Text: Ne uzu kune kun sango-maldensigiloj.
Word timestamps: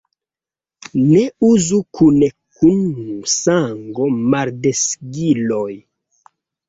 Ne 1.09 1.19
uzu 1.49 1.79
kune 1.97 2.27
kun 2.61 2.81
sango-maldensigiloj. 3.37 5.71